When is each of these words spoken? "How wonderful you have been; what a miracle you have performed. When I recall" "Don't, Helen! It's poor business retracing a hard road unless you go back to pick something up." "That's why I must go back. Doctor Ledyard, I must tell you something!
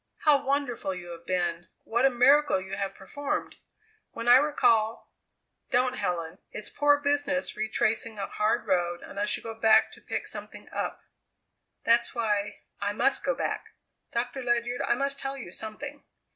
"How 0.21 0.43
wonderful 0.43 0.95
you 0.95 1.11
have 1.11 1.27
been; 1.27 1.67
what 1.83 2.05
a 2.05 2.09
miracle 2.09 2.59
you 2.59 2.75
have 2.75 2.95
performed. 2.95 3.57
When 4.13 4.27
I 4.27 4.37
recall" 4.37 5.11
"Don't, 5.69 5.95
Helen! 5.95 6.39
It's 6.51 6.71
poor 6.71 6.97
business 6.99 7.55
retracing 7.55 8.17
a 8.17 8.25
hard 8.25 8.65
road 8.65 9.03
unless 9.03 9.37
you 9.37 9.43
go 9.43 9.53
back 9.53 9.91
to 9.93 10.01
pick 10.01 10.25
something 10.25 10.67
up." 10.71 11.03
"That's 11.83 12.15
why 12.15 12.61
I 12.79 12.93
must 12.93 13.23
go 13.23 13.35
back. 13.35 13.75
Doctor 14.11 14.41
Ledyard, 14.41 14.81
I 14.81 14.95
must 14.95 15.19
tell 15.19 15.37
you 15.37 15.51
something! 15.51 16.03